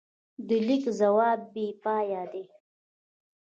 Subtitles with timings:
[0.47, 2.43] د لیک ځواک بېپایه دی.